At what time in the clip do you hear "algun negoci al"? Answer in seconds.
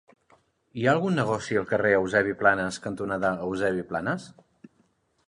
0.93-1.67